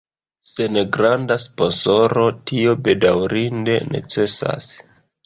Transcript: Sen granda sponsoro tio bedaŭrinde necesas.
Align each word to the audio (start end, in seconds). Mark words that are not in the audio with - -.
Sen 0.51 0.77
granda 0.95 1.35
sponsoro 1.43 2.23
tio 2.53 2.73
bedaŭrinde 2.89 3.77
necesas. 3.97 4.71